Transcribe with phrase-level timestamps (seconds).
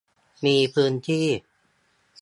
[0.45, 1.27] มีพื้นที่